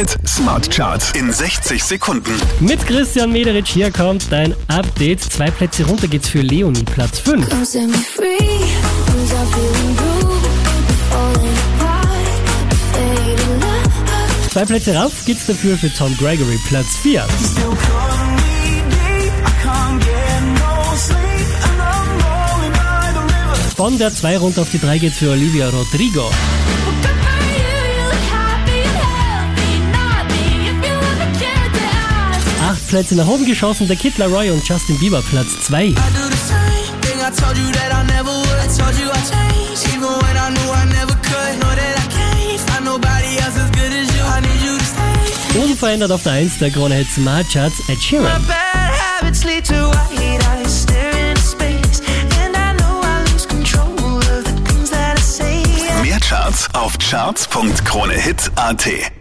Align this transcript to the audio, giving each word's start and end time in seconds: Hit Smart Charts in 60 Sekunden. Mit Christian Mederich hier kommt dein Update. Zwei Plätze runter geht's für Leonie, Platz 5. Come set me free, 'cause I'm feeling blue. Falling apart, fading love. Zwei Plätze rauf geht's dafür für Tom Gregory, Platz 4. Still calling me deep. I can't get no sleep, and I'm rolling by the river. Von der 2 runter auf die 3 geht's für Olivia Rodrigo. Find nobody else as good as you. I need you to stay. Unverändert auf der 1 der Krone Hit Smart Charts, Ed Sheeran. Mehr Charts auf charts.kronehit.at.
Hit 0.00 0.16
Smart 0.26 0.70
Charts 0.70 1.10
in 1.12 1.30
60 1.30 1.84
Sekunden. 1.84 2.32
Mit 2.58 2.86
Christian 2.86 3.32
Mederich 3.32 3.68
hier 3.68 3.90
kommt 3.92 4.32
dein 4.32 4.54
Update. 4.68 5.20
Zwei 5.20 5.50
Plätze 5.50 5.84
runter 5.84 6.08
geht's 6.08 6.30
für 6.30 6.40
Leonie, 6.40 6.84
Platz 6.84 7.18
5. 7.18 7.46
Come 7.50 7.66
set 7.66 7.86
me 7.86 7.98
free, 7.98 8.38
'cause 8.38 9.34
I'm 9.34 9.46
feeling 9.52 9.96
blue. 9.96 10.38
Falling 11.10 11.54
apart, 11.78 12.08
fading 12.94 13.60
love. 13.60 14.50
Zwei 14.50 14.64
Plätze 14.64 14.94
rauf 14.96 15.12
geht's 15.26 15.44
dafür 15.44 15.76
für 15.76 15.92
Tom 15.92 16.16
Gregory, 16.16 16.58
Platz 16.66 16.96
4. 17.02 17.26
Still 17.52 17.64
calling 17.64 18.36
me 18.36 18.82
deep. 18.88 19.34
I 19.36 19.52
can't 19.62 20.00
get 20.00 20.42
no 20.54 20.96
sleep, 20.96 21.46
and 21.62 21.78
I'm 21.78 22.08
rolling 22.24 22.72
by 22.72 23.12
the 23.12 23.20
river. 23.20 23.76
Von 23.76 23.98
der 23.98 24.14
2 24.14 24.38
runter 24.38 24.62
auf 24.62 24.70
die 24.70 24.80
3 24.80 24.96
geht's 24.96 25.18
für 25.18 25.32
Olivia 25.32 25.68
Rodrigo. 25.68 26.30
Find 42.66 42.84
nobody 42.84 43.38
else 43.38 43.56
as 43.56 43.70
good 43.70 43.92
as 43.92 44.12
you. 44.16 44.24
I 44.24 44.40
need 44.40 44.60
you 44.60 44.76
to 44.76 44.84
stay. 44.84 45.60
Unverändert 45.62 46.10
auf 46.10 46.24
der 46.24 46.32
1 46.32 46.58
der 46.58 46.70
Krone 46.70 46.96
Hit 46.96 47.10
Smart 47.10 47.46
Charts, 47.52 47.88
Ed 47.88 48.02
Sheeran. 48.02 48.44
Mehr 56.02 56.20
Charts 56.20 56.68
auf 56.74 56.98
charts.kronehit.at. 56.98 59.19